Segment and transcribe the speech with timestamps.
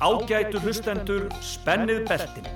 [0.00, 2.46] Ágætu hlustendur, spennið beltin.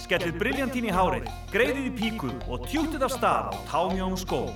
[0.00, 4.46] Skellið briljantín í hárið, greiðið í píku og tjútið af stað á támjón skó.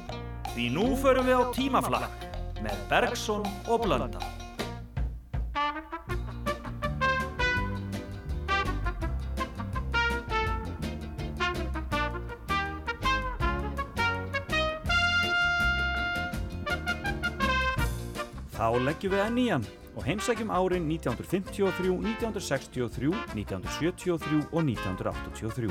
[0.54, 2.24] Því nú förum við á tímaflakk
[2.64, 4.24] með Bergson og Blönda.
[18.56, 25.70] Þá leggjum við enn í hann og heimsækjum árin 1953, 1963, 1973 og 1983.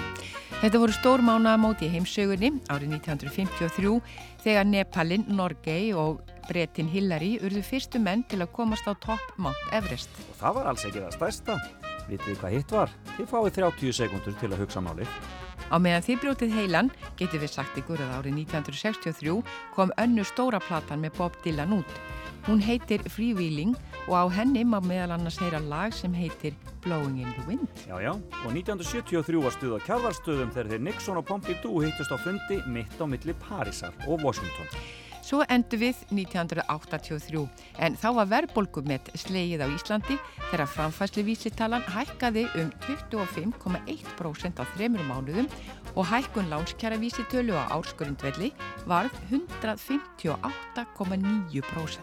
[0.59, 3.95] Þetta voru stór mánaðamóti í heimsögunni árið 1953
[4.43, 9.75] þegar Nepalin, Norgei og Bretin Hillary urðu fyrstu menn til að komast á topp Mount
[9.75, 10.09] Everest.
[10.31, 11.59] Og það var alls ekki það stærsta.
[12.09, 12.95] Vitið þið hvað hitt var?
[13.17, 15.11] Þið fáið 30 sekundur til að hugsa málið.
[15.69, 16.89] Á meðan þið brjótið heilan,
[17.19, 19.35] getur við sagt ykkur að árið 1963
[19.75, 21.99] kom önnu stóra platan með Bob Dylan út.
[22.47, 23.75] Hún heitir Freewheeling
[24.07, 27.67] og á henni má meðal annars heyra lag sem heitir Blowing in the Wind.
[27.87, 32.17] Já, já, og 1973 var stuð á kjárvarstöðum þegar þeir Nixon og Pompidou hittust á
[32.17, 34.67] fundi mitt á milli Parísar og Washington.
[35.29, 37.43] Svo endur við 1983
[37.85, 40.17] en þá var verðbólgumett slegið á Íslandi
[40.49, 45.45] þegar framfæsli vísitalan hækkaði um 25,1% á þremur mánuðum
[45.93, 48.49] og hækkun lánskjara vísitölu á árskurundvelli
[48.89, 52.01] varð 158,9%.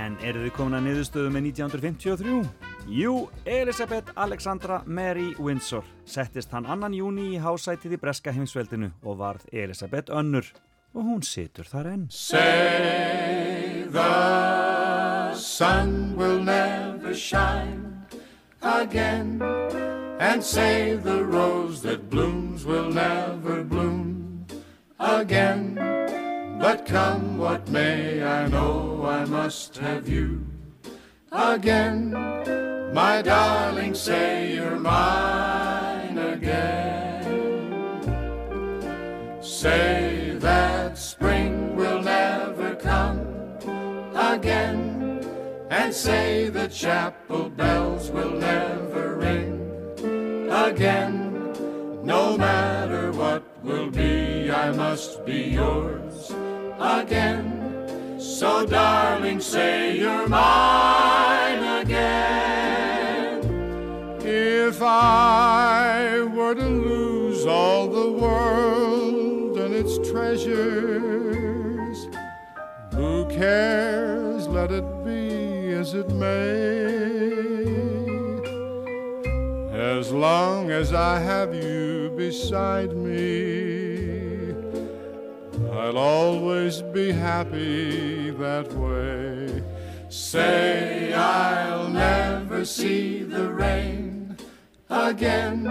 [0.00, 2.40] En eru þið komin að niðurstöðu með 1953?
[2.88, 9.20] Jú, Elisabeth Alexandra Mary Windsor settist hann annan júni í hásætið í Breska heimsveldinu og
[9.20, 10.48] varð Elisabeth önnur
[10.96, 12.04] og hún situr þar enn.
[12.10, 18.06] Say the sun will never shine
[18.62, 19.42] again
[20.18, 24.46] and say the rose that blooms will never bloom
[24.98, 25.74] again.
[26.58, 30.46] But come what may, I know I must have you
[31.30, 32.12] again.
[32.94, 36.96] My darling, say you're mine again.
[39.42, 40.05] Say
[44.46, 45.66] again.
[45.70, 51.32] And say the chapel bells will never ring again.
[52.04, 56.30] No matter what will be, I must be yours
[56.78, 58.20] again.
[58.20, 63.42] So, darling, say you're mine again.
[64.22, 71.98] If I were to lose all the world and its treasures,
[72.92, 74.25] who cares?
[74.56, 76.56] Let it be as it may.
[79.70, 84.54] As long as I have you beside me,
[85.70, 89.62] I'll always be happy that way.
[90.08, 94.38] Say I'll never see the rain
[94.88, 95.66] again,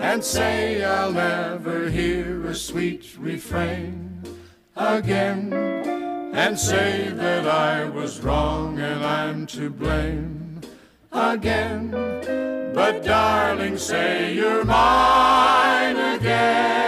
[0.00, 4.22] and say I'll never hear a sweet refrain
[4.74, 5.77] again,
[6.38, 10.60] and say that I was wrong and I'm to blame
[11.10, 11.90] again.
[12.72, 16.87] But darling, say you're mine again.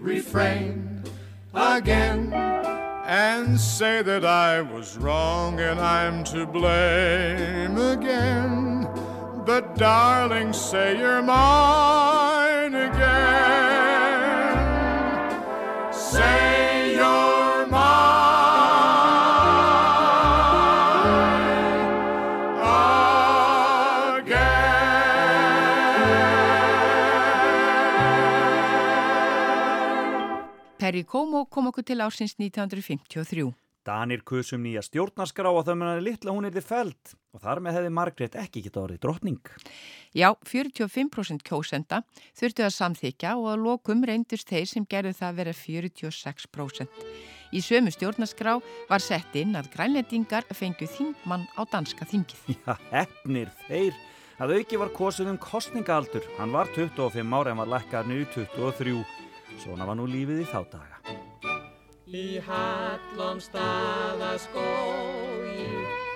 [0.00, 1.02] Refrain
[1.54, 8.88] again, and say that I was wrong and I'm to blame again.
[9.44, 12.29] But darling, say you're mine
[30.90, 33.44] Perry Como kom okkur til ársins 1953.
[33.86, 37.76] Danir kusum nýja stjórnarskrá og þau munið litla hún er þið feld og þar með
[37.76, 39.52] hefði Margrét ekki geta orðið drottning.
[40.18, 42.00] Já, 45% kjósenda
[42.40, 47.06] þurftu að samþykja og að lokum reyndust þeir sem gerðu það vera 46%.
[47.54, 48.58] Í sömu stjórnarskrá
[48.90, 52.50] var sett inn að grænlendingar fengju þingmann á danska þingið.
[52.66, 53.94] Já, hefnir þeir.
[54.42, 56.26] að auki var kosið um kostningaaldur.
[56.42, 59.29] Hann var 25 ára en var lækkaðinu í 23.
[59.60, 60.96] Svona var nú lífið í þá daga.
[62.08, 64.64] Í hallom staðaskói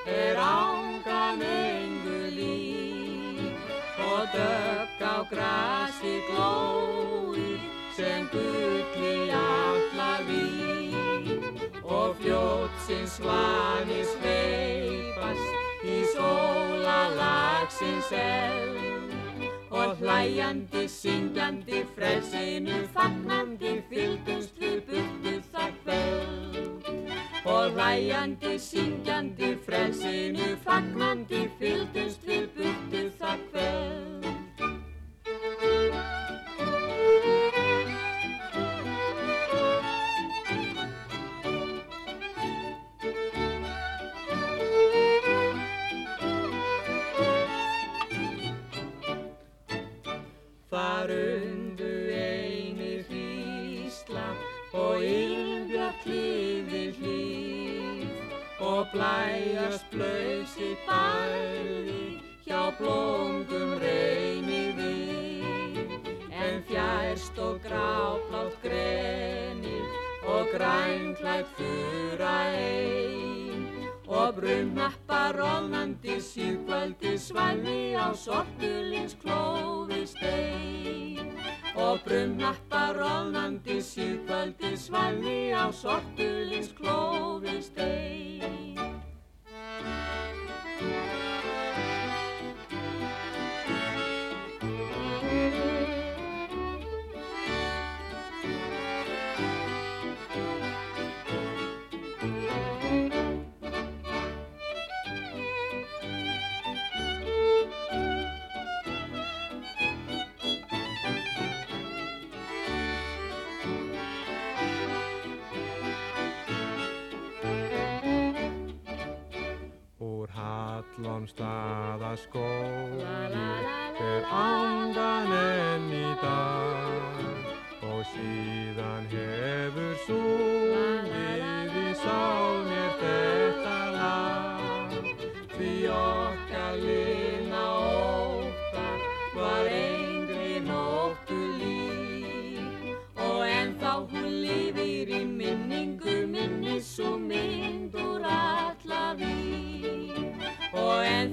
[0.09, 3.69] er ángan engu líf
[4.01, 7.61] og dögg á grasi glói
[7.99, 11.53] sem gulli alla vín
[11.85, 19.04] og fljótsins svanis veipast í sólalagsins elv
[19.85, 26.89] og hlæjandi, syngjandi, frelsinu fagnandi, fylgumst við burtu það kvöld.
[27.45, 34.24] Og hlæjandi, syngjandi, frelsinu fagnandi, fylgumst við burtu það kvöld.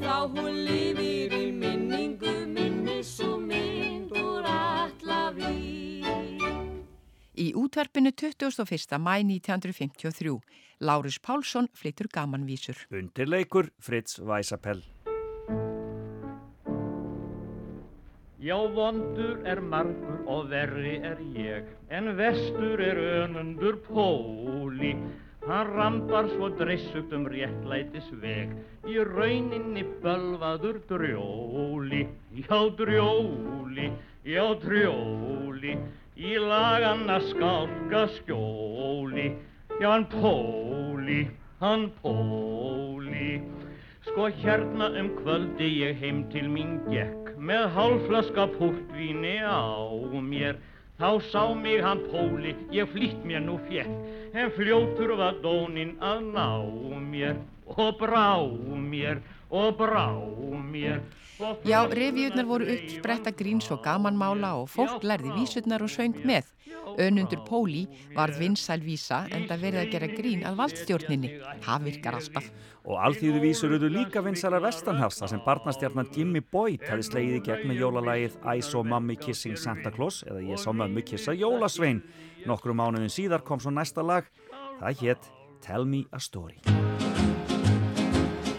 [0.02, 6.08] Og ennþá hún lifir í minningu minni svo mynd úr alla víf
[7.38, 8.98] Í útvarpinu 21.
[9.00, 10.42] mæ 1953.
[10.82, 12.78] Lárus Pálsson flyttur gamanvísur.
[12.92, 14.84] Undirleikur Fritz Weisapell.
[18.42, 24.96] Já, vondur er margur og verri er ég, en vestur er önundur póli.
[25.48, 28.52] Hann rambar svo dreyssugt um réttlætis veg,
[28.86, 32.04] í rauninni bölvaður drjóli.
[32.38, 33.88] Já, drjóli,
[34.22, 35.74] já, drjóli,
[36.14, 39.32] í laganna skálka skjóli.
[39.82, 41.24] Já, hann póli,
[41.58, 43.42] hann póli.
[44.06, 49.90] Sko hérna um kvöldi ég heim til mín gekk með hálflaska púrtvíni á
[50.22, 50.62] mér.
[51.02, 53.90] Þá sá mig hann Póli, ég flýtt mér nú fjekk,
[54.34, 56.48] en fljótur var dónin að ná
[57.12, 58.40] mér og brá
[58.76, 59.20] mér
[59.52, 60.08] og brá
[60.72, 61.02] mér.
[61.66, 66.22] Já, revíurnar voru að upp spretta gríns og gamanmála og fólk lærði vísurnar og söng
[66.28, 66.52] með.
[67.02, 71.32] Önundur Póli varð vinsæl vísa en það verið að gera grín að valdstjórninni.
[71.66, 72.52] Það virkar alltaf.
[72.86, 77.44] Og alþýðu vísur eru líka vinsarar vestanhafs þar sem barnastjarnan Jimmy Boyd hefði slegið í
[77.50, 82.02] gegn með jólalagið I saw mommy kissing Santa Claus eða ég sá mömmu kissa jólasvein.
[82.50, 84.26] Nokkru mánuðin síðar kom svo næsta lag.
[84.82, 85.30] Það hétt
[85.62, 86.60] Tell me a story.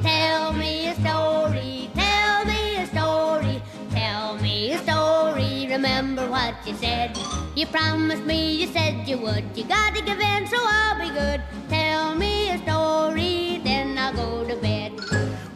[0.03, 5.67] Tell me a story, tell me a story, tell me a story.
[5.69, 7.19] Remember what you said.
[7.57, 9.45] You promised me, you said you would.
[9.57, 11.43] You gotta give in, so I'll be good.
[11.69, 14.93] Tell me a story, then I'll go to bed.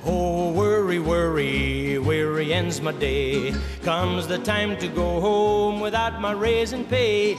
[0.04, 3.54] Oh, worry, worry, weary ends my day.
[3.82, 7.36] Comes the time to go home without my raise and pay.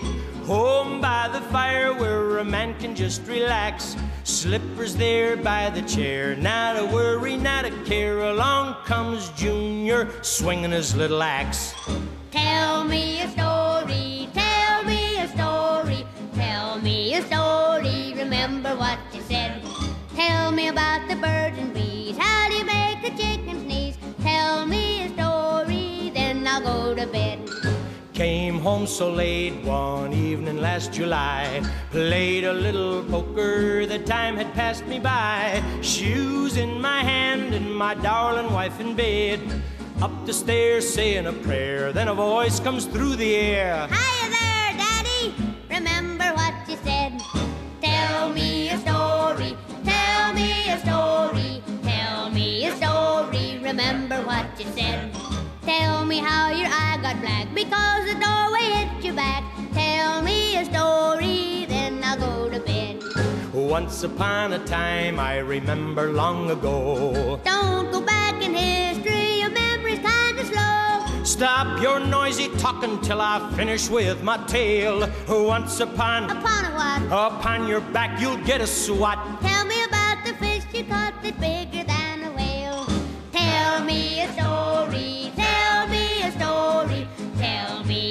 [0.47, 3.97] Home by the fire where a man can just relax.
[4.23, 8.19] Slippers there by the chair, not a worry, not a care.
[8.21, 11.73] Along comes Junior swinging his little axe.
[12.31, 18.13] Tell me a story, tell me a story, tell me a story.
[18.15, 19.61] Remember what you said.
[20.15, 22.15] Tell me about the birds and bees.
[22.17, 23.97] How do you make a chicken sneeze?
[24.21, 27.46] Tell me a story, then I'll go to bed.
[28.17, 31.61] Came home so late one evening last July.
[31.91, 35.61] Played a little poker, the time had passed me by.
[35.83, 39.39] Shoes in my hand and my darling wife in bed.
[40.01, 43.87] Up the stairs saying a prayer, then a voice comes through the air.
[43.87, 45.35] Hiya there, Daddy.
[45.69, 47.21] Remember what you said.
[47.81, 49.55] Tell me a story.
[49.85, 51.61] Tell me a story.
[51.83, 53.59] Tell me a story.
[53.61, 55.16] Remember what you said.
[55.67, 59.43] Tell me how your eye got black because the doorway hit you back.
[59.73, 63.03] Tell me a story, then I'll go to bed.
[63.53, 67.39] Once upon a time, I remember long ago.
[67.43, 71.23] Don't go back in history, your memory's kinda slow.
[71.25, 75.09] Stop your noisy talking till I finish with my tale.
[75.27, 77.01] Once upon, Upon a what?
[77.33, 79.19] upon your back, you'll get a swat.
[79.41, 82.85] Tell me about the fish you caught that's bigger than a whale.
[83.33, 85.26] Tell me a story,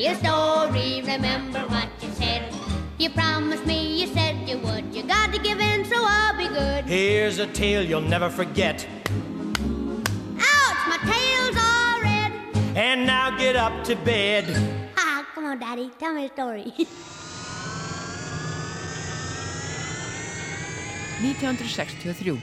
[0.06, 1.02] me a story.
[1.02, 2.52] Remember what you said.
[2.98, 4.94] You promised me, you said you would.
[4.94, 6.84] You got to give in, so I'll be good.
[6.84, 8.86] Here's a tale you'll never forget.
[10.38, 12.32] Ouch, my tail's all red.
[12.76, 14.44] And now get up to bed.
[14.96, 16.72] Ha, ah, come on, Daddy, tell me a story.
[21.22, 22.42] 1963.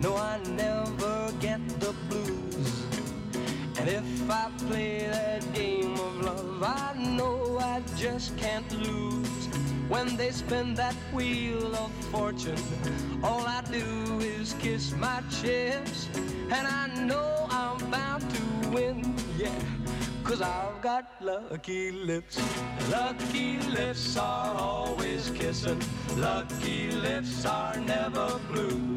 [0.00, 2.84] No, I never get the blues.
[3.78, 9.48] And if I play that game of love, I know I just can't lose.
[9.88, 12.58] When they spin that wheel of fortune,
[13.22, 16.08] all I do is kiss my chips.
[16.50, 19.60] And I know I'm bound to win, yeah.
[20.24, 22.40] Cause I've got lucky lips.
[22.90, 25.80] Lucky lips are always kissing.
[26.16, 28.96] Lucky lips are never blue.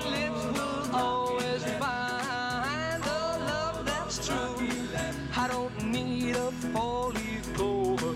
[6.73, 8.15] four-leaf clover,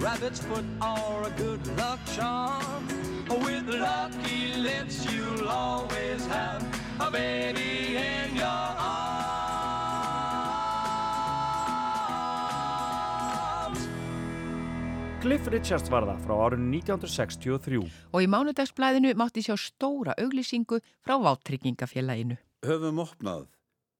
[0.00, 2.86] rabbit's foot, or a good luck charm.
[3.28, 6.62] With lucky lips, you'll always have
[7.00, 8.96] a baby in your arms.
[15.20, 17.82] Cliff Richards var það frá árunni 1963.
[18.14, 22.36] Og í mánudagsblæðinu mátti sjá stóra auglýsingu frá Váttryggingafélaginu.
[22.66, 23.48] Höfum opnað.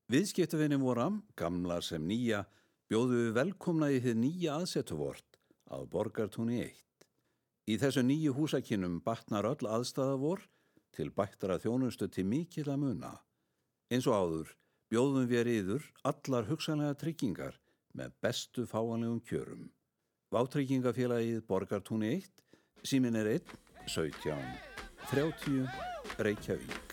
[0.06, 2.44] Viðskiptafinni voram, gamla sem nýja,
[2.86, 6.76] bjóðu við velkomna í þið nýja aðsetuvort á Borgartúni 1.
[7.66, 10.44] Í þessu nýju húsakinnum batnar öll aðstæða vor
[10.94, 13.10] til bættara þjónustu til mikil að muna.
[13.90, 14.54] Eins og áður
[14.92, 17.58] bjóðum við yður allar hugsanlega tryggingar
[17.96, 19.66] með bestu fáanlegum kjörum.
[20.30, 22.30] Vátryggingafélagið Borgartúni 1,
[22.86, 23.50] símin er 1,
[23.90, 24.38] 17,
[25.10, 25.66] 30,
[26.22, 26.86] Reykjavík.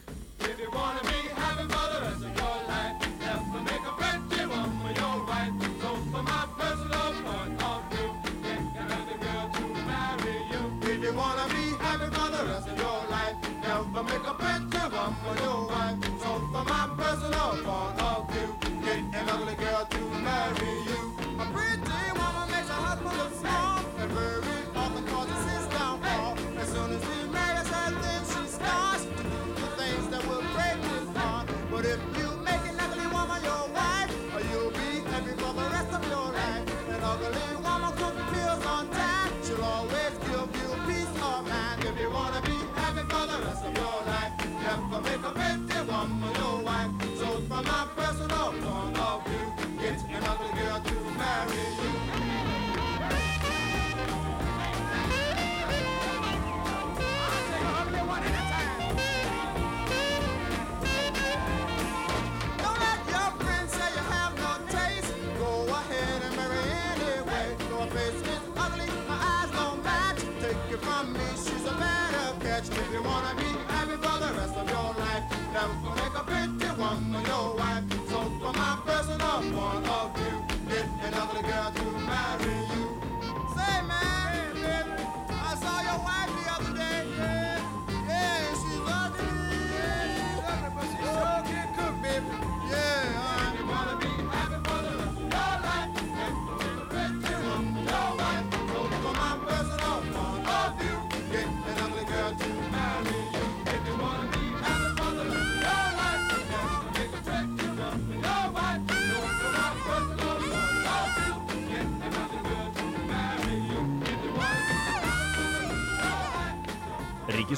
[17.66, 18.56] one of you.
[19.12, 20.03] Get ugly girl to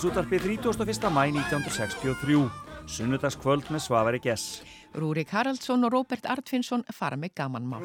[0.05, 1.09] Ríkisútarpi 31.
[1.09, 2.45] mæ 1963.
[2.85, 4.61] Sunnudagskvöld með Svavari Gess.
[4.93, 7.81] Rúrik Haraldsson og Róbert Artfinsson fara með gamanmál.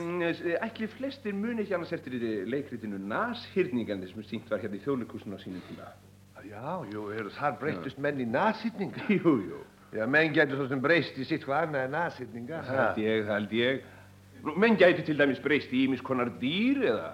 [0.61, 5.33] Ætli flestir muni ekki annars eftir í leikritinu Nashyrningandi sem sínt var hérna í þjóðleikúsinu
[5.33, 5.89] á sínum tíma.
[6.45, 7.07] Já, jú,
[7.39, 9.09] þar breytust menn í nasýtninga.
[9.17, 9.65] Jú, jú.
[9.97, 12.61] Já, menn getur svo sem breyst í sitt hvað annað en nasýtninga.
[12.69, 13.85] Það held ég, það held ég.
[14.61, 17.09] Menn gæti til dæmis breyst í ímis konar dýr eða,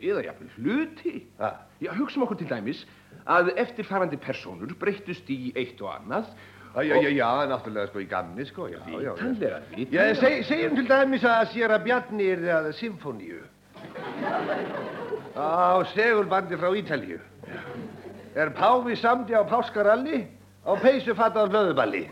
[0.00, 1.18] eða jafnvel hluti.
[1.36, 1.52] Ha.
[1.84, 2.86] Já, hugsaum okkur til dæmis
[3.28, 6.30] að eftirfarandi personur breytust í eitt og annað.
[6.78, 9.12] Já, já, já, já, náttúrulega sko í gamni, sko, já, já, já.
[9.18, 10.14] Vitanlega, Já, vitanlega.
[10.20, 13.40] seg, segjum til dæmis að sér að Bjarni er að symfóníu.
[15.38, 17.18] Á segulbandi frá Ítalíu.
[18.36, 20.20] Er Páfi samdi á Páskaralli
[20.68, 22.04] á peysu fattað hlöðuballi.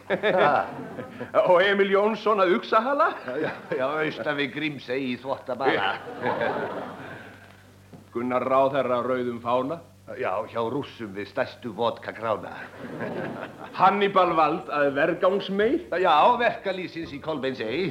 [1.52, 3.10] Og Emil Jónsson að Uxahala.
[3.42, 5.92] já, já, austan við Grímsey í þvottabala.
[8.16, 9.78] Gunnar Ráðherra á rauðum fána.
[10.14, 12.52] Já, hjá rússum við stærstu vodka krána.
[13.78, 15.80] Hannibal Vald að vergangsmei.
[15.98, 17.90] Já, verkalýsins í Kolbeinsey.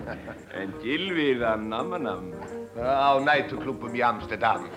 [0.60, 2.30] En Gilvið að namanam.
[2.78, 4.68] Á nætuklubum í Amsterdam.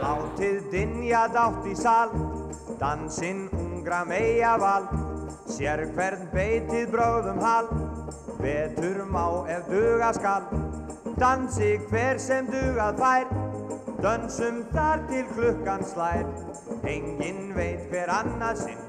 [0.00, 2.12] Látið dinja dátt í sal,
[2.80, 4.90] dansinn ungra mejaval,
[5.48, 7.68] sér hvern beitið bróðum hal,
[8.42, 10.48] betur má ef duga skal,
[11.20, 13.49] dansi hver sem dugað fær,
[14.00, 16.24] dönsum þar til klukkan slær,
[16.88, 18.84] enginn veit hver annað sinn,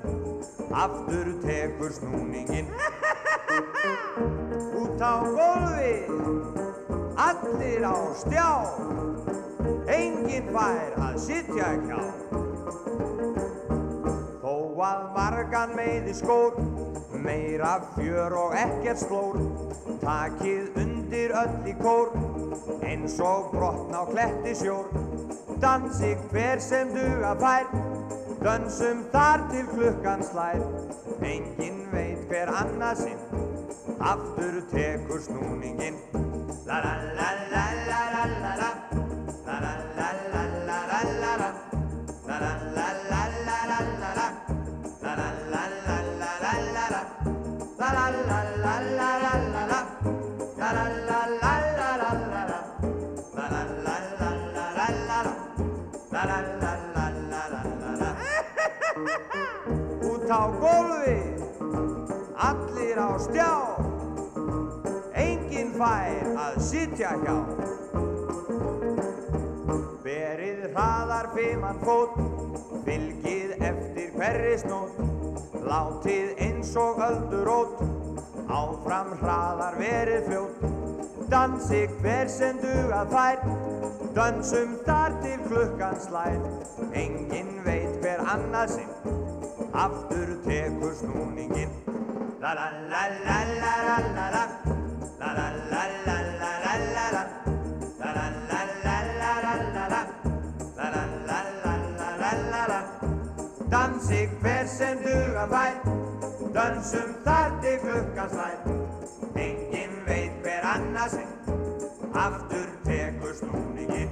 [0.72, 2.72] aftur tekur snúningin.
[4.82, 6.14] Út á gólfið,
[7.28, 8.50] allir á stjá,
[9.92, 12.00] enginn fær að sitja hjá.
[14.40, 14.56] Þó
[14.88, 16.56] að margan meiði skór,
[17.24, 19.38] meira fjör og ekkert slór,
[20.02, 22.14] takið undir öll í kór,
[22.86, 24.90] eins og brotn á kletti sjór.
[25.62, 27.70] Dansi hver sem duga fær,
[28.42, 30.62] dönsum þar til klukkan slær,
[31.22, 33.26] enginn veit hver annað sinn,
[34.00, 36.00] aftur tekur snúningin.
[36.66, 38.81] La la la la la la la La
[60.12, 61.20] Út á gólfi
[62.42, 63.52] Allir á stjá.
[65.14, 67.36] Enginn fær að sitja hjá.
[70.02, 72.18] Berið hraðar fiman fót,
[72.88, 74.98] fylgið eftir hverri snót,
[75.70, 76.41] látið
[76.72, 77.82] eins og öldurót
[78.48, 80.62] Áfram hraðar verið fljót
[81.32, 83.44] Dansi hver sem duga þær
[84.16, 86.40] Dansum þar til klukkan slæð
[86.96, 89.20] Engin veit hver annað sinn
[89.74, 91.76] Aftur tekur snúningin
[92.40, 94.46] La la la la la la la la
[95.20, 97.24] La la la la la la la la
[98.00, 100.04] La la la la la la la la
[100.78, 102.84] La la la la la la la la
[103.68, 106.01] Dansi hver sem duga þær
[106.56, 108.58] dansum þar til klukkan slær.
[109.40, 111.32] Enginn veit hver annað sinn,
[112.12, 114.12] aftur tekur snúningin.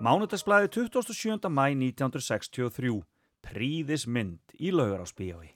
[0.00, 1.48] Mánudagsblæði 27.
[1.52, 3.00] mæ 1963.
[3.40, 5.48] Príðis mynd í laugar á spíói.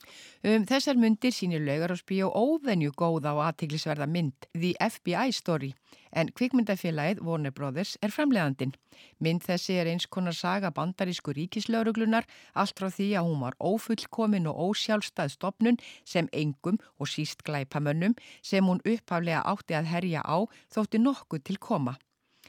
[0.45, 5.75] Um þessar myndir sínir laugarásbíó óvenju góða og aðtiklisverða mynd The FBI Story
[6.15, 8.73] en kvikmyndafélagið Warner Brothers er framleiðandin.
[9.19, 14.49] Mynd þessi er eins konar saga bandarísku ríkislauruglunar allt frá því að hún var ófullkomin
[14.51, 20.47] og ósjálfstæð stopnun sem engum og síst glæpamönnum sem hún upphaflega átti að herja á
[20.75, 21.99] þótti nokkuð til koma.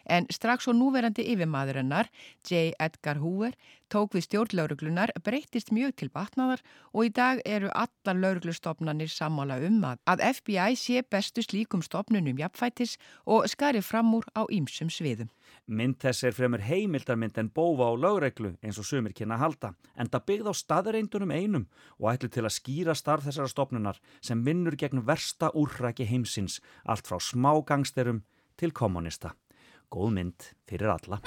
[0.05, 2.09] En strax og núverandi yfirmaðurinnar,
[2.45, 2.71] J.
[2.79, 3.55] Edgar Hoover,
[3.89, 6.61] tók við stjórnlauruglunar, breytist mjög til batnaðar
[6.93, 12.39] og í dag eru allar lauruglustofnanir sammála um að, að FBI sé bestu slíkum stofnunum
[12.41, 15.29] jafnfætis og skari fram úr á ýmsum sviðum.
[15.65, 20.09] Mynd þess er fremur heimildarmynd en bófa á lögreglu eins og sumir kynna halda, en
[20.09, 21.67] það byggð á staðreindunum einum
[21.99, 27.05] og ætlu til að skýra starf þessara stofnunar sem vinnur gegn versta úrræki heimsins, allt
[27.05, 28.23] frá smágangsterum
[28.57, 29.35] til kommunista.
[29.91, 31.21] Góð mynd fyrir alla.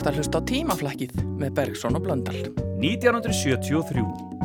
[0.00, 2.38] Ert að hlusta á tímaflækið með Bergson og Blöndal.
[2.80, 4.39] 1973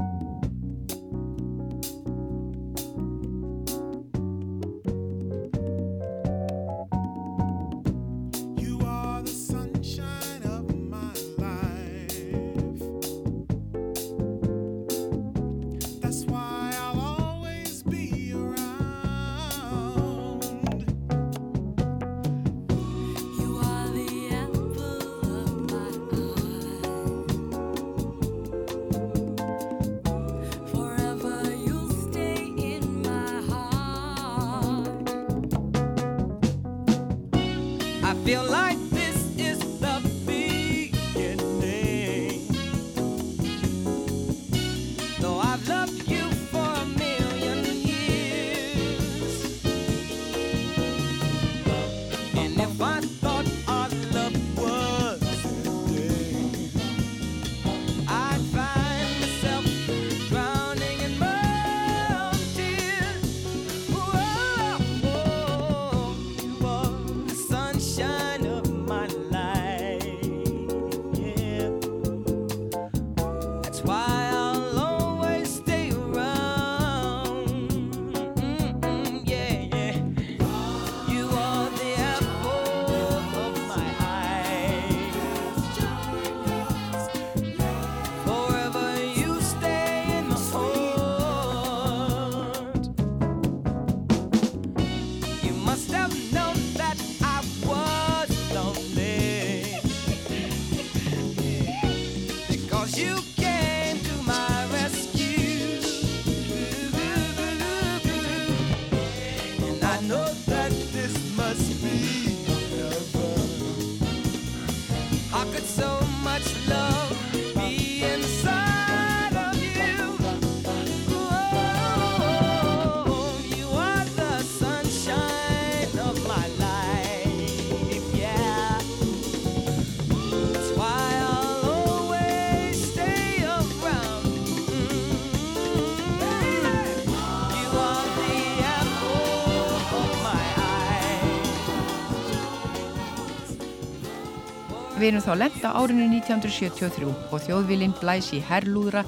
[145.06, 149.04] Við erum þá lenda árinu 1973 og þjóðvilinn blæs í herrlúðra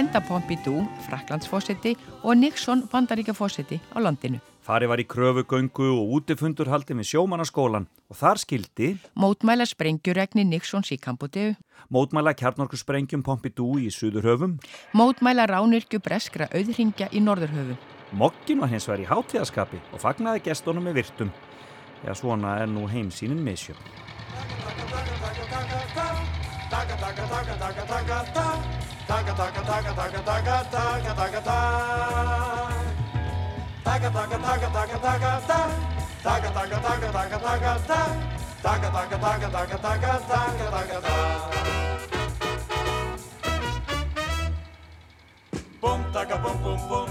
[0.00, 1.90] enda Pompidou, Fraklandsfósetti
[2.22, 4.38] og Nixon, bandaríkjafósetti á landinu.
[4.64, 10.88] Farið var í kröfugöngu og útifundur haldið með sjómannaskólan og þar skildi Mótmæla sprengjuregni Nixons
[10.96, 11.50] í Kambodeu,
[11.92, 14.56] mótmæla kjarnorkusprengjum Pompidou í Suðurhöfum,
[14.96, 17.76] mótmæla ránirkju breskra auðringja í Norðurhöfum.
[18.16, 21.36] Mokkin var hins vegar í hátíðaskapi og fagnaði gestunum með virtum.
[22.08, 24.11] Já, svona er nú heimsýnin misjöfn.
[45.82, 47.08] Búm, taka, búm, búm, búm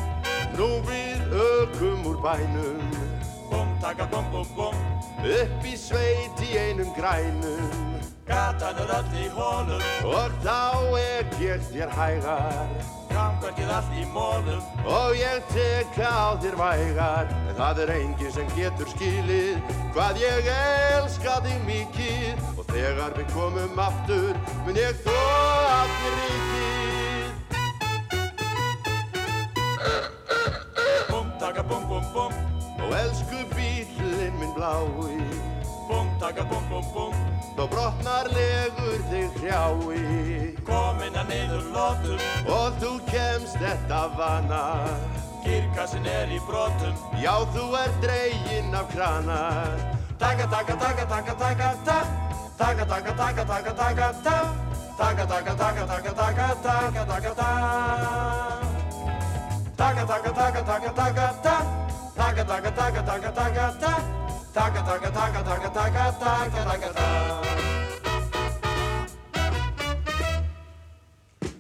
[0.56, 3.11] Nú við ökum úr bænum
[3.52, 4.76] Búm, taka, búm, búm, búm
[5.22, 7.92] Upp í sveit í einum grænum.
[8.26, 12.72] Gatan er öll í honum Og þá er ég þér hægar.
[13.12, 17.32] Gangverkið allt í mólum Og ég teka á þér vægar.
[17.52, 22.44] En það er enginn sem getur skilið Hvað ég elska þig mikið.
[22.56, 26.71] Og þegar við komum aftur Mun ég þó að þér ríkið
[34.62, 35.18] blái
[35.90, 37.14] Búm, taka, búm, búm, búm
[37.58, 44.62] Þá brotnar legur þig hrjái Komin að niður lótum Og þú kemst þetta vana
[45.44, 49.42] Girkassin er í brotum Já, þú er dreginn af krana
[50.22, 51.98] Taka, taka, taka, taka, taka, ta
[52.62, 54.38] Taka, taka, taka, taka, taka, ta
[55.02, 57.52] Taka, taka, taka, taka, taka, taka, taka, ta
[59.82, 61.56] Taka, taka, taka, taka, taka, ta.
[62.16, 64.21] Taka, taka, taka, taka, taka, ta.
[64.54, 67.08] Taka, taka, taka, taka, taka, taka, taka, ta.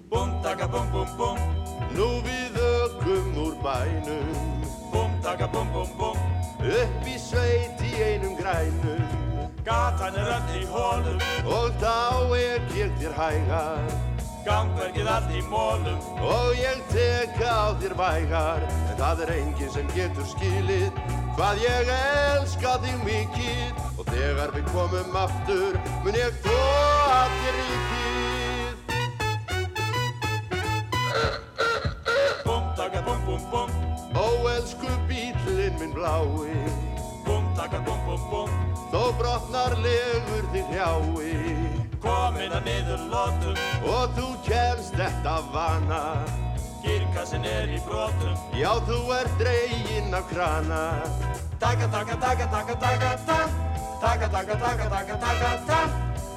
[0.10, 1.38] Búm, taka, búm, búm, búm.
[1.95, 4.27] Nú við ökum úr bænum
[4.91, 6.19] Búm, taka, búm, búm, búm.
[6.60, 9.08] Upp í sveit í einum grænum
[9.63, 11.23] Gatan er öll í hólum.
[11.47, 13.88] Og þá er þér hægar
[14.43, 15.99] Gangverkið allt í mólum.
[16.19, 21.89] Og ég teka á þér vægar En það er enginn sem getur skilið Hvað ég
[21.96, 26.58] elska þig mikið Og þegar við komum aftur Mun ég þó
[27.15, 28.02] að þér ríkið
[32.46, 33.70] Búm, taka, búm, búm, búm.
[34.17, 36.58] Ó elsku bílinn minn blái
[37.26, 38.52] Búm, taka, búm, búm, búm.
[38.91, 43.60] Þó brotnar legur þig hrjái Komin að niður lótum.
[43.88, 46.02] Og þú kemst þetta vana
[46.84, 48.38] Girkassin er í brotum.
[48.58, 50.84] Já þú ert dreginn af krana
[51.62, 53.39] Taka, taka, taka, taka, taka, ta.
[54.02, 55.80] Taka, taka, taka, taka, taka, ta.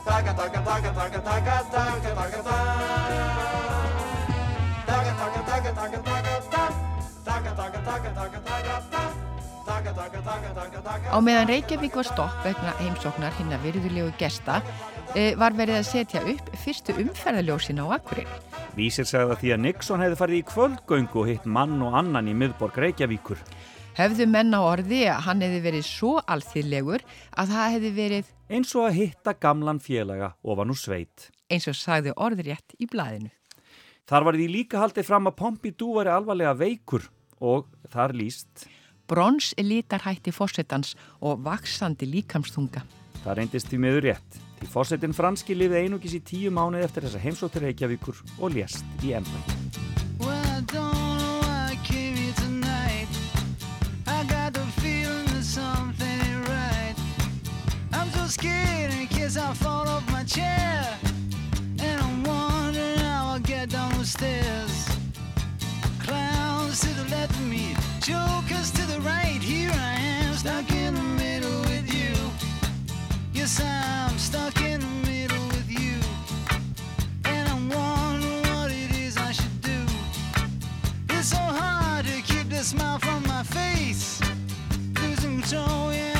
[0.04, 2.56] Taka, taka, taka, taka, taka, taka, taka, ta.
[4.86, 6.62] Taka, taka, taka, taka, taka, ta.
[7.24, 9.02] Taka, taka, taka, taka, taka, ta.
[9.64, 14.60] Taka, taka, taka, taka, taka, Á meðan Reykjavík var stopp vegna heimsóknar hinna virðulegu gesta
[14.60, 15.03] eh,
[15.38, 18.40] var verið að setja upp fyrstu umferðaljósin á Akureyri.
[18.74, 22.30] Vísir sagði að því að Nixon hefði farið í kvöldgöngu og hitt mann og annan
[22.30, 23.38] í miðborg Reykjavíkur.
[23.94, 27.04] Hefðu menn á orði að hann hefði verið svo alþýðlegur
[27.38, 31.30] að það hefði verið Eins og að hitta gamlan félaga ofan úr sveit.
[31.48, 33.30] eins og sagði orðrétt í blaðinu.
[34.04, 37.06] Þar var því líka haldið fram að Pompidou væri alvarlega veikur
[37.40, 38.66] og þar líst.
[39.08, 42.82] Brons litarhætti fórsetans og vaksandi líkamstunga.
[43.22, 44.40] Það reyndist því meður rétt.
[44.60, 49.14] Því fórsetin franski lifið einugis í tíu mánuð eftir þessa heimsóttir Reykjavíkur og lést í
[64.14, 64.88] stairs.
[65.98, 69.40] Clowns to the left of me, jokers to the right.
[69.42, 71.33] Here I am, stuck in the middle
[82.64, 84.20] smile from my face.
[84.98, 86.13] Losing control, yeah,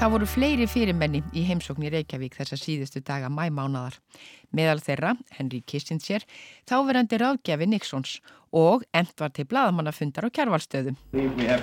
[0.00, 3.98] Það voru fleiri fyrirmenni í heimsókn í Reykjavík þessa síðustu daga mæmánadar.
[4.56, 6.24] Meðal þeirra, Henry Kissinger,
[6.64, 8.14] þáverandi ráðgjafi Nixons
[8.56, 10.96] og end var til bladamannafundar á kjærvalstöðum.
[11.12, 11.60] Uh, uh.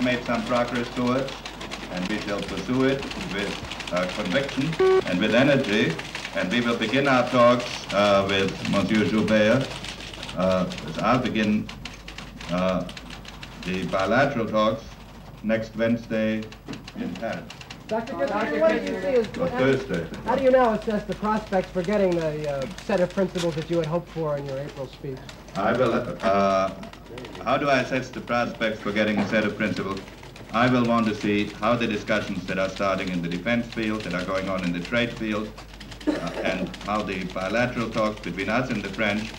[10.38, 11.18] Uh,
[12.54, 12.84] uh,
[13.66, 14.84] the bilateral talks
[15.44, 16.44] next Wednesday
[17.02, 17.67] in Paris.
[17.88, 18.18] Dr.
[18.18, 20.06] Gibson, what did you see as, Or Thursday.
[20.26, 23.70] How do you now assess the prospects for getting the uh, set of principles that
[23.70, 25.18] you had hoped for in your April speech?
[25.56, 26.72] I will, uh,
[27.46, 30.02] how do I assess the prospects for getting a set of principles?
[30.52, 34.02] I will want to see how the discussions that are starting in the defense field,
[34.02, 35.50] that are going on in the trade field,
[36.08, 36.12] uh,
[36.44, 39.30] and how the bilateral talks between us and the French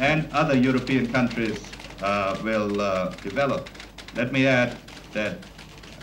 [0.00, 1.70] and other European countries
[2.02, 3.68] uh, will uh, develop.
[4.16, 4.76] Let me add
[5.12, 5.36] that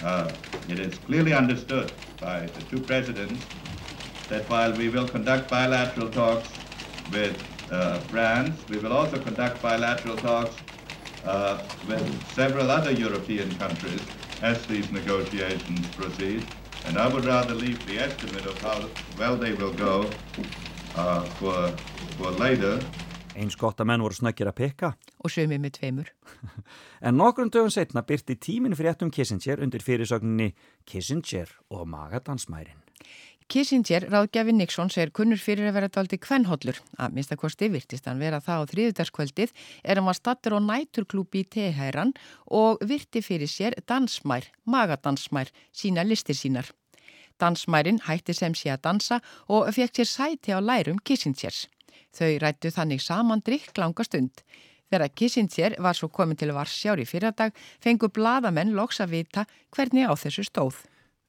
[0.03, 0.31] uh,
[0.67, 3.47] it is clearly understood by the two presidents
[4.29, 6.49] that while we will conduct bilateral talks
[7.11, 7.35] with
[7.71, 10.55] uh, France, we will also conduct bilateral talks
[11.23, 14.07] uh, with several other European countries
[14.41, 16.47] as these negotiations proceed.
[16.85, 20.13] And I would rather leave the estimate of how well they will go
[20.95, 21.77] uh, for,
[22.17, 22.83] for later.
[23.37, 24.91] Eins gott að menn voru snöggir að pikka.
[25.21, 26.11] Og sömið með tveimur.
[27.05, 30.55] En nokkrum dögum setna byrti tíminn fréttum Kissinger undir fyrirsögninni
[30.89, 32.81] Kissinger og magadansmærin.
[33.47, 36.81] Kissinger, ráðgjafi Nixons, er kunnur fyrir að vera daldi kvennhollur.
[36.99, 39.53] Að minnstakosti virtist hann vera það á þriðudagskvöldið
[39.85, 42.11] er hann var stattur á næturklúpi í Tehæran
[42.51, 46.73] og virti fyrir sér dansmær, magadansmær, sína listir sínar.
[47.39, 51.69] Dansmærin hætti sem sé að dansa og fekk sér sæti á lærum Kissingers.
[52.15, 54.43] Þau rættu þannig saman drikk langa stund.
[54.87, 59.43] Þegar Kissinger var svo komin til Varsjár í fyrradag fengu bladamenn loks að vita
[59.75, 60.79] hvernig á þessu stóð.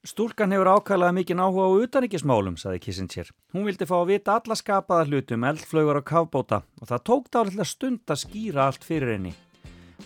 [0.07, 3.33] Stúlkan hefur ákvæðlega mikið áhuga á utanikismálum, saði Kissinger.
[3.51, 7.67] Hún vildi fá að vita alla skapaða hlutum, eldflögur og kafbóta og það tók dálitlega
[7.67, 9.35] stund að skýra allt fyrir henni.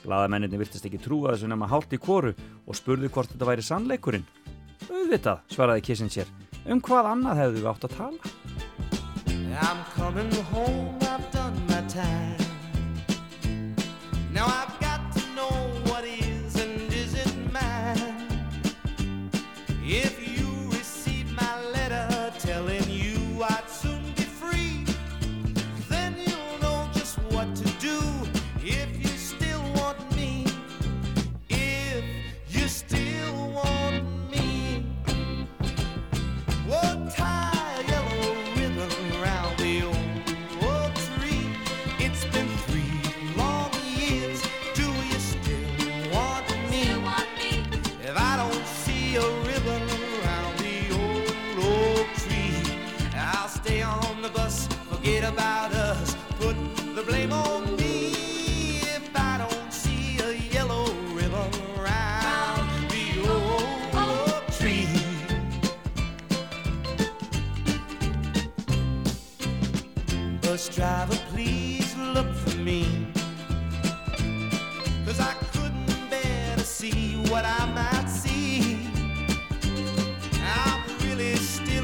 [0.01, 4.25] Bladamenninni virtist ekki trúa þessu nema hálft í koru og spurði hvort þetta væri sannleikurinn.
[4.89, 6.33] Auðvitað, svaraði Kissinger.
[6.65, 8.33] Um hvað annað hefðu við átt að tala?
[9.61, 12.39] I'm coming home, I've done my time.
[14.33, 14.72] Now I've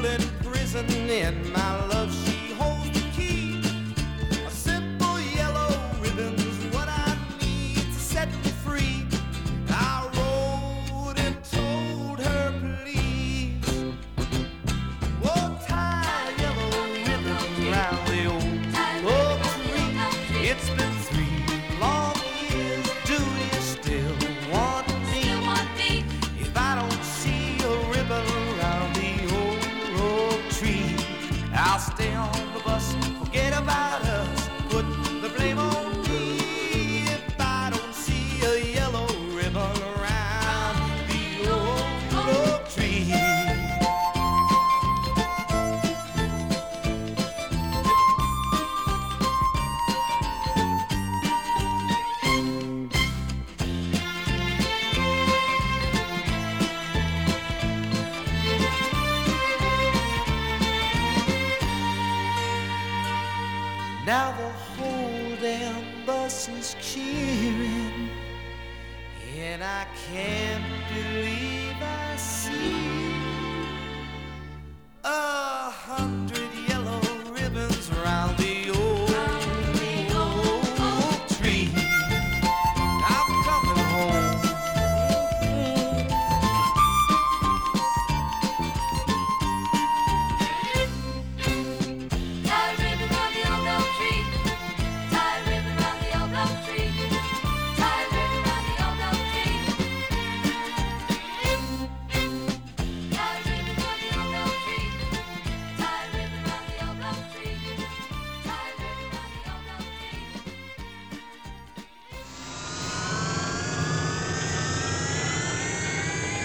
[0.09, 2.38] still in prison and my love, she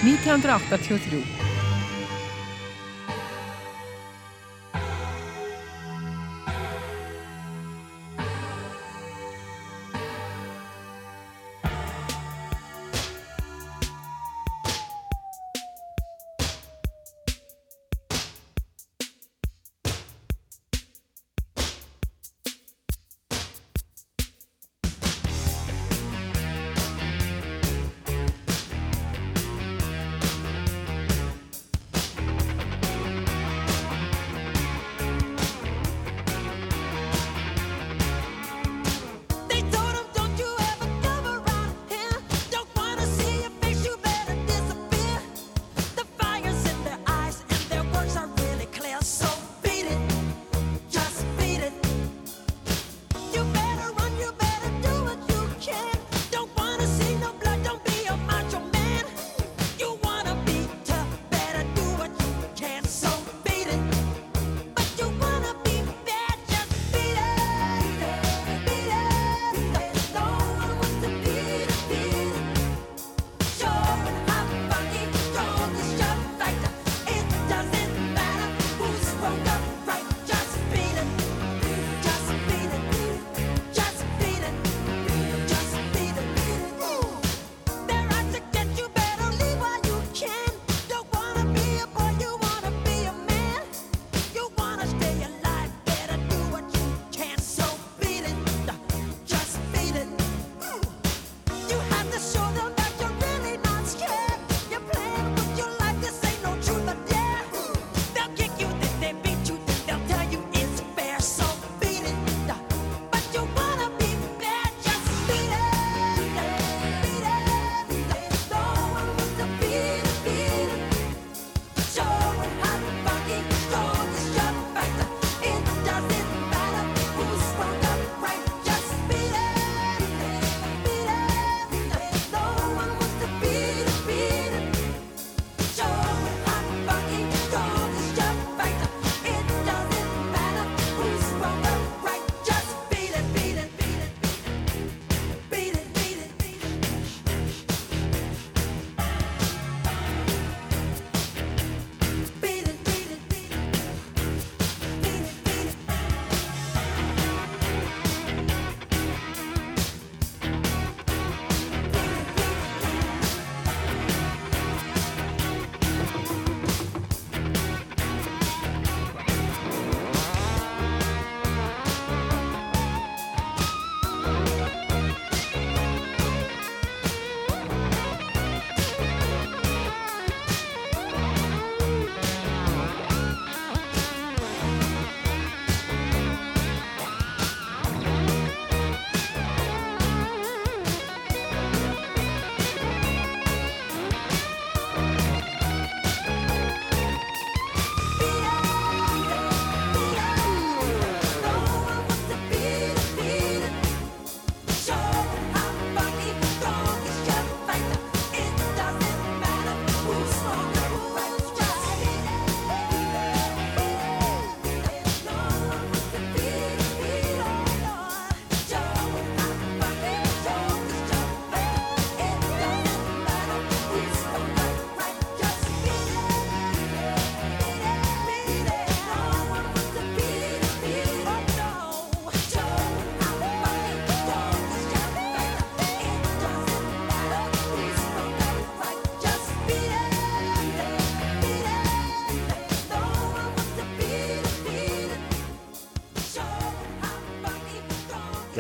[0.04, 1.33] 1983.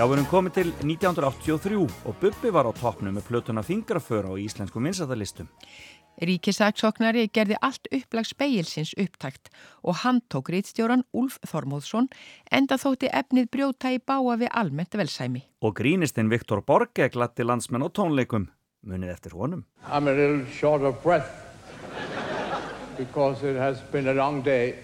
[0.04, 4.84] við erum komið til 1983 og Bubbi var á toppnum með plötuna Fingraför á íslenskum
[4.88, 5.46] vinsæðalistum.
[6.20, 9.48] Ríkisaksóknari gerði allt upplag speilsins upptækt
[9.82, 12.10] og hann tók rítstjóran Úlf Þormóðsson
[12.50, 15.44] enda þótti efnið brjóta í báa við almennt velsæmi.
[15.62, 18.50] Og grínistinn Viktor Borge glatti landsmenn á tónleikum.
[18.84, 19.64] Munið eftir honum.
[19.86, 21.30] I'm a little short of breath
[22.98, 24.74] because it has been a long day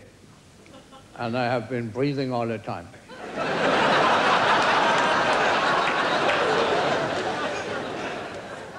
[1.18, 2.88] and I have been breathing all the time.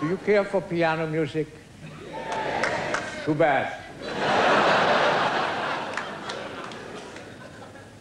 [0.02, 1.46] Do you care for piano music?
[3.24, 3.72] Too bad.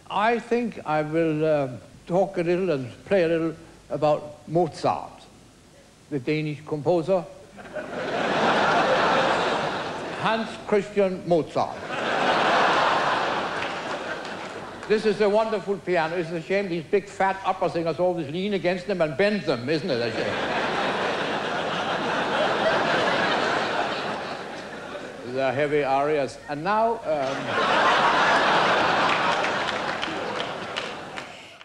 [0.09, 1.67] I think I will uh,
[2.07, 3.53] talk a little and play a little
[3.91, 5.27] about Mozart,
[6.09, 7.23] the Danish composer.
[10.21, 11.77] Hans Christian Mozart.
[14.87, 16.15] This is a wonderful piano.
[16.15, 19.69] It's a shame these big fat opera singers always lean against them and bend them,
[19.69, 20.60] isn't it
[25.33, 26.37] the heavy arias.
[26.49, 27.37] And now, um,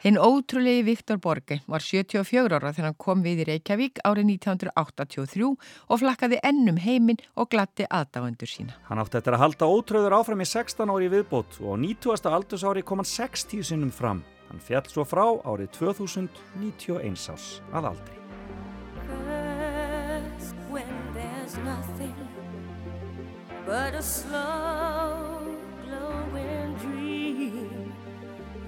[0.07, 5.49] Hinn ótrúlegi Viktor Borge var 74 ára þegar hann kom við í Reykjavík árið 1983
[5.51, 8.77] og flakkaði ennum heiminn og glatti aðdáendur sína.
[8.87, 12.31] Hann átti eftir að halda ótröður áfram í 16 ári í viðbót og á 90.
[12.39, 14.23] aldursári kom hann 60 sinnum fram.
[14.47, 18.26] Hann fjall svo frá árið 2091 ás að aldri.
[23.67, 27.93] But a slow glowing dream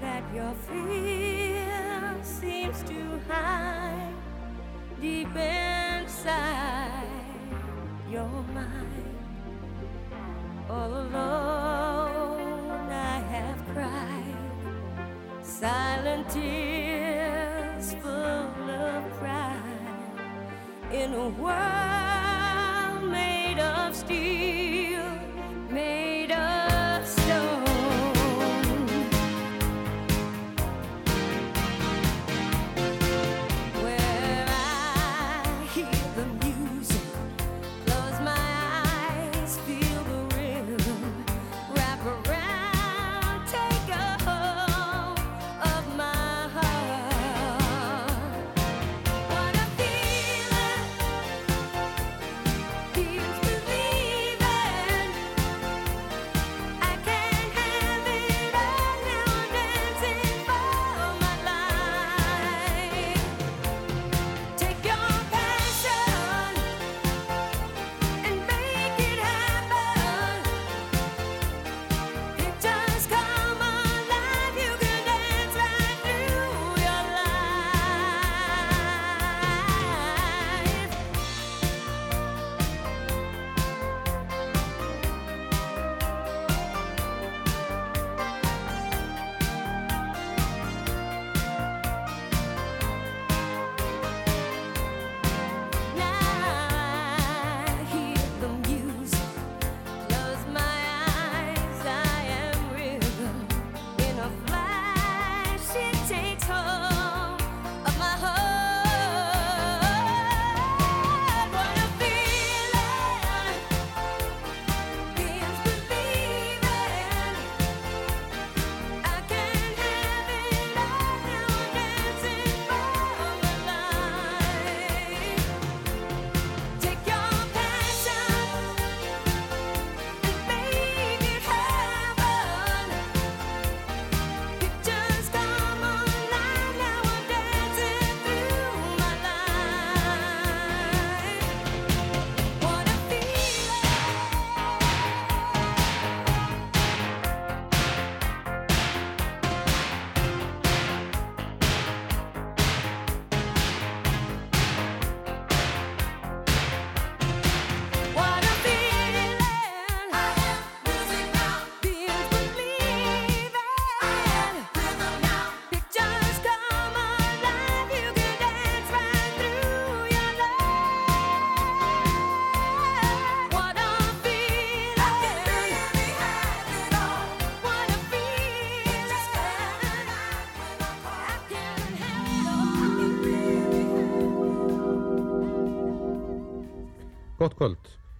[0.01, 4.13] that your fear seems to hide
[5.01, 7.07] deep inside
[8.11, 9.05] your mind.
[10.69, 14.37] All alone, I have cried
[15.43, 19.63] silent tears full of pride
[20.93, 21.98] in a world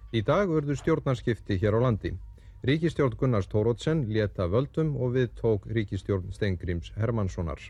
[0.09, 2.09] Í dag verður stjórnarskipti hér á landi.
[2.65, 7.61] Ríkistjórn Gunnars Tórótsen létta völdum og við tók ríkistjórn Stengrims Hermanssonar.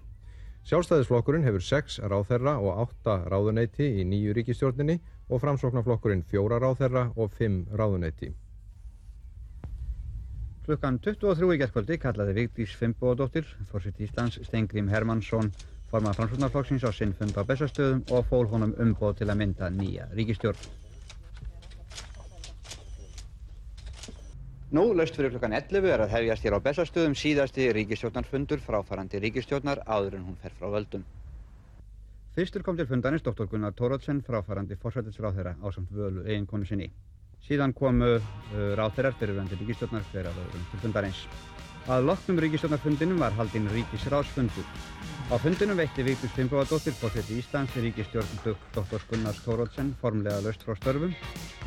[0.69, 4.95] Sjálfstæðisflokkurinn hefur sex ráðherra og átta ráðuneyti í nýju ríkistjórninni
[5.27, 8.31] og framsóknarflokkurinn fjóra ráðherra og fimm ráðuneyti.
[10.63, 15.51] Klukkan 23 í gerðkvöldi kallaði Vigdís Fimboðadóttir, fórsett Íslands Stengrim Hermansson,
[15.91, 20.07] formað framsvöldnarflokksins á sinn fund á Bessastöðum og fól honum umboð til að mynda nýja
[20.15, 20.87] ríkistjórn.
[24.69, 29.81] Nú, laust fyrir klukkan 11 er að hefjast hér á Bessastöðum síðasti ríkistjórnarfundur fráfarandi ríkistjórnar
[29.89, 31.01] áður en hún fer frá völdum.
[32.37, 33.47] Fyrstur kom til fundanins Dr.
[33.49, 36.91] Gunnar Tórótsen, fráfarandi fórsættisráðherra á samt völu eiginkonu sinni.
[37.47, 38.21] Síðan komu uh,
[38.77, 41.25] ráðherrar fyrirvændi ríkistjórnar hver af öðrum til fundarins.
[41.89, 44.69] Að loknum ríkistjórnarfundinum var haldinn ríkisráðsfundur.
[45.29, 48.31] Á fundinum veitti Vigdís Finnbóðadóttir fórseti Íslands í ríkistjórn
[48.73, 49.03] Dr.
[49.11, 51.13] Gunnars Thoroddsen formlega löst frá störfum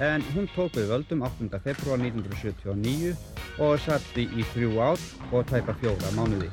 [0.02, 1.46] en hún tók við völdum 8.
[1.62, 3.14] februar 1979
[3.62, 6.50] og satt því í þrjú ár og tæpa fjóra mánuði.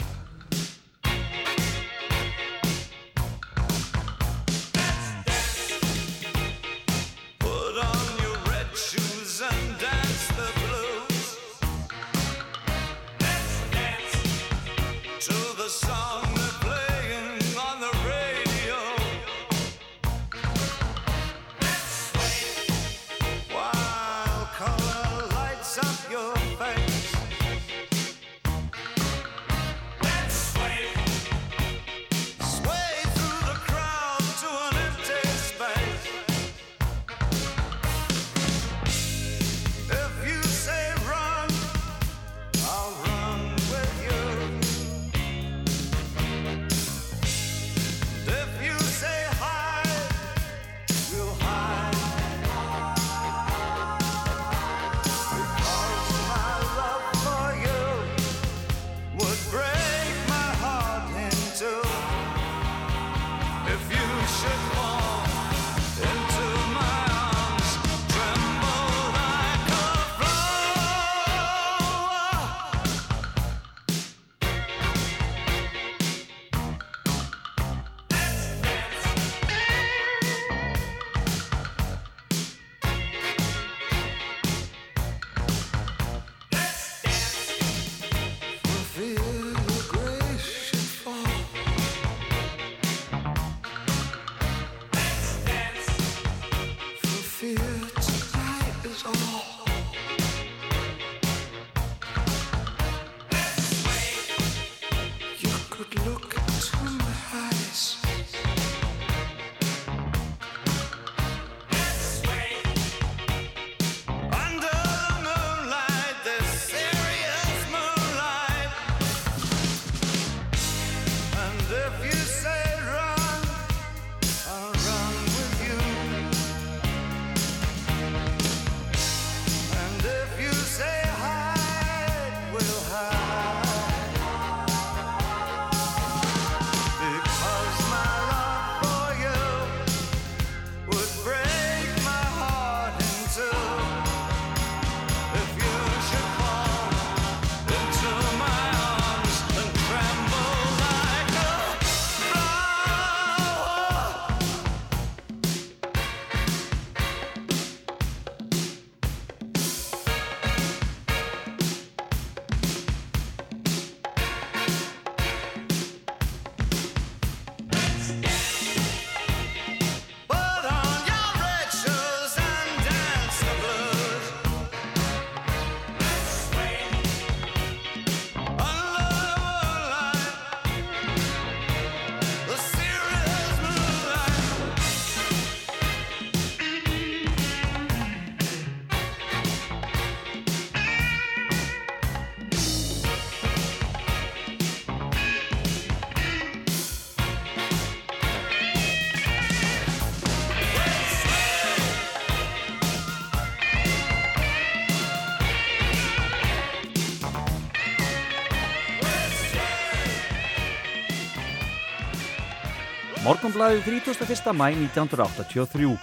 [213.40, 214.50] Morgonblæðið 31.
[214.52, 215.94] mæ 1983.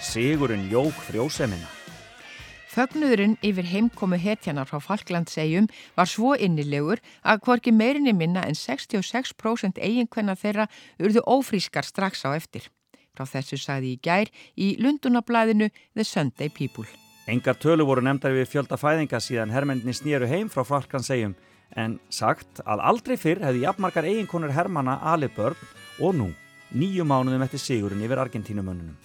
[0.00, 1.66] Sigurinn jók frjósemina.
[2.72, 9.76] Fögnuðurinn yfir heimkomu hetjanar frá Falklandsegjum var svo innilegur að hvorki meirinni minna en 66%
[9.76, 10.64] eiginkvenna þeirra
[10.96, 12.70] urðu ófrískar strax á eftir.
[13.12, 16.88] Frá þessu sagði í gær í Lundunablaðinu The Sunday People.
[17.28, 21.36] Engar tölu voru nefndar við fjölda fæðinga síðan hermendni snýru heim frá Falklandsegjum
[21.76, 26.32] en sagt að aldrei fyrr hefði jafnmarkar eiginkonur hermana alið börn og nú,
[26.74, 28.96] nýju mánuðum eftir sigurinn yfir Argentínumönnunum.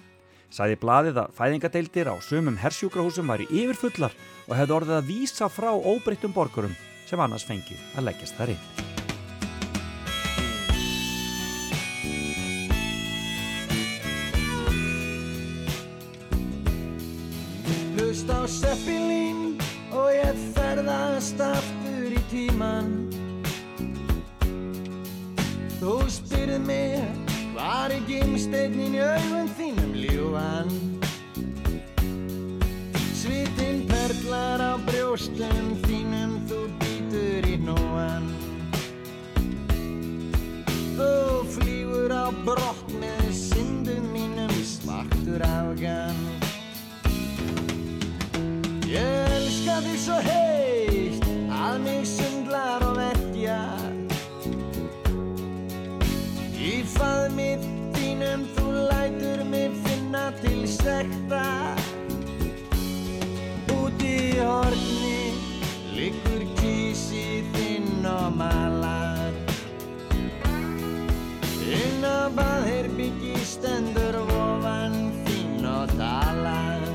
[0.51, 4.15] Sæði blaðið að fæðingadeildir á sumum hersjúkrahúsum væri yfirfullar
[4.49, 6.73] og hefði orðið að vísa frá óbreyttum borgurum
[7.07, 8.65] sem annars fengið að leggjast þar inn.
[17.95, 19.55] Hlust á Seppilín
[19.95, 22.91] og ég ferðast aftur í tíman
[25.79, 27.20] Þú spyrð mig
[27.61, 30.71] Var ekki einsteinin í augum þínum ljúan
[33.19, 38.25] Svitinn perlar á brjóstum þínum Þú býtur í nóan
[40.97, 41.11] Þú
[41.53, 46.17] flýfur á brott með syndum mínum Svartur afgan
[48.89, 50.70] Ég elska því svo heil
[61.01, 61.75] til sekta
[63.71, 65.33] Úti í horni
[65.95, 69.33] liggur kísi þinn og malar.
[71.65, 76.85] Inn á baðherbyggi stendur vofan þín og talar.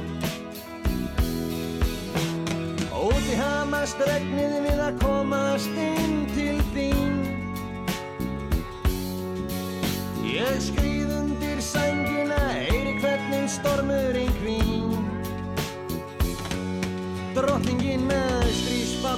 [3.07, 5.96] Úti hamast regnið við að komast inn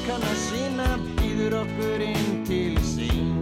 [0.09, 0.88] strísbákana sína
[1.20, 3.36] býður okkur inn til sín.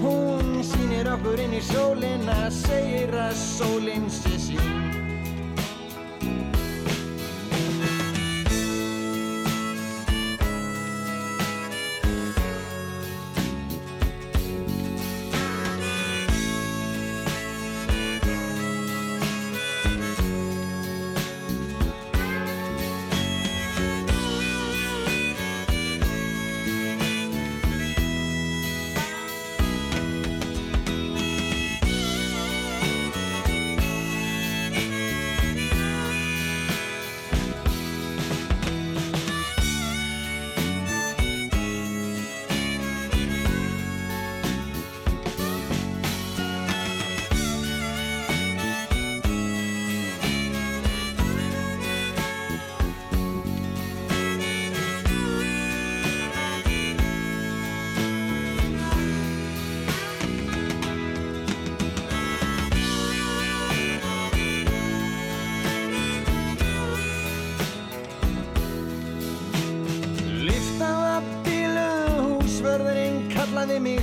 [0.00, 4.83] Hún sýnir okkur inn í sólina, segir að sólinn sé sín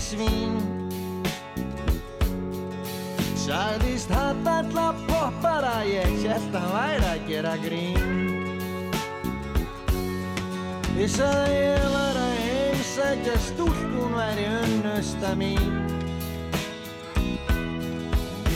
[0.01, 0.55] kallaði mig svín.
[3.35, 7.97] Sagðist hatt alla poppara, ég hélt að væri að gera grín.
[10.97, 15.71] Ég sagði ég var að heimsækja stúlkun væri unnusta mín.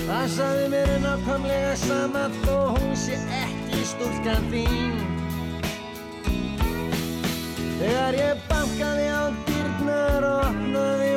[0.05, 5.01] Það sagði mér nákvæmlega sama þó hún sé ekki stúlkan þín.
[7.79, 11.14] Þegar ég bankaði á dyrnar og opnaði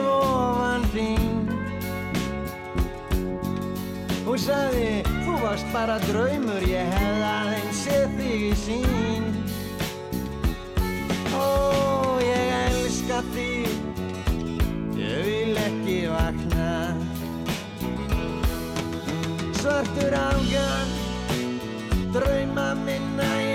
[4.29, 4.89] Hún sagði,
[5.25, 9.25] þú varst bara draumur, ég hef aðeins séð þig í sín
[11.33, 13.73] Ó, ég elska þig,
[15.01, 16.69] ég vil ekki vakna.
[19.63, 20.97] Svartur ágan,
[22.13, 23.48] drauma minna ég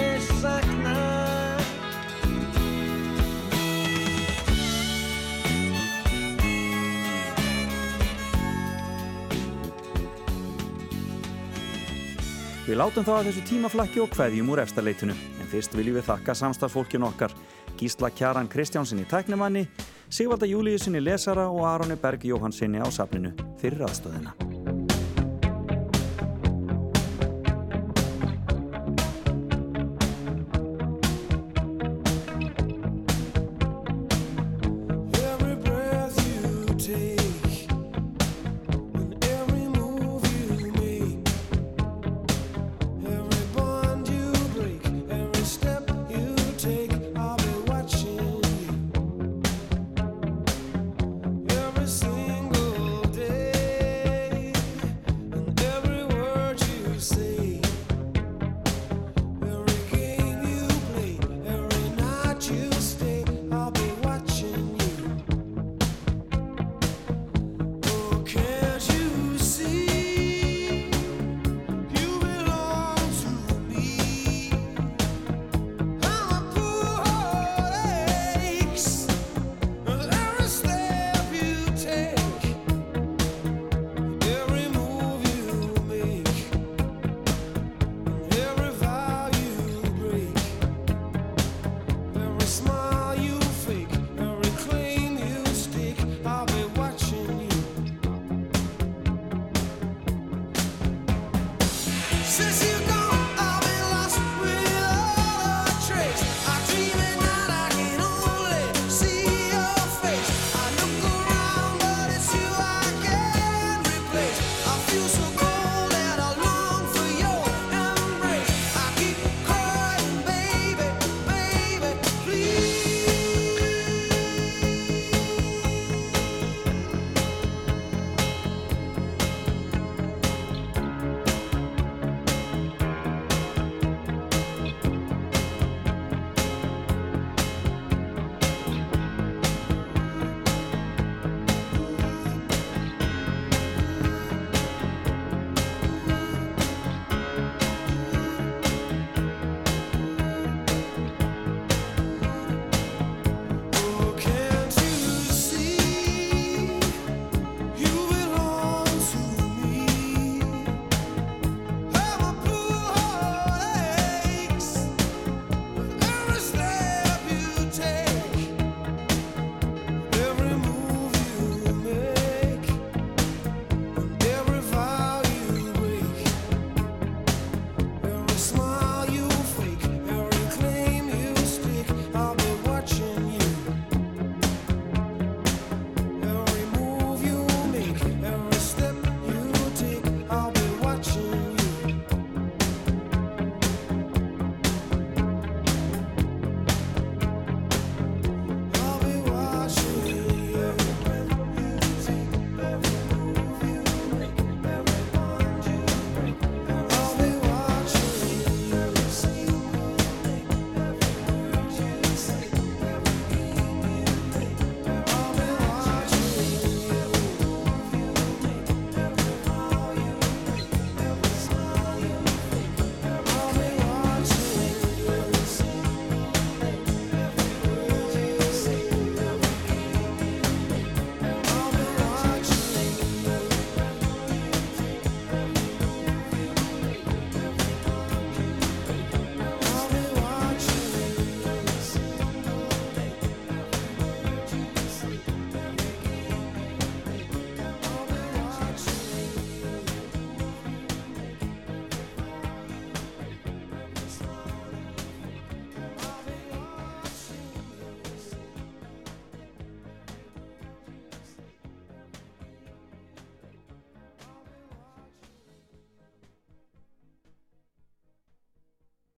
[12.63, 16.35] Við látum þá að þessu tímaflakki og kveðjum úr efstaleitinu, en fyrst viljum við þakka
[16.39, 17.35] samstarfsfólkinu okkar,
[17.75, 19.65] Gísla Kjaran Kristjánsinni tæknumanni,
[20.07, 24.52] Sigvalda Júliusinni lesara og Aroni Berg Jóhansinni á safninu fyrir aðstöðina.